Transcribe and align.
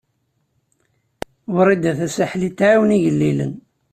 Wrida 1.55 1.91
Tasaḥlit 1.99 2.55
tɛawen 2.59 2.95
igellilen. 2.97 3.53